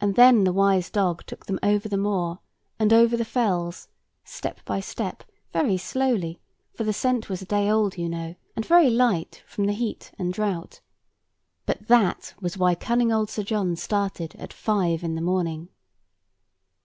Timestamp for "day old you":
7.44-8.08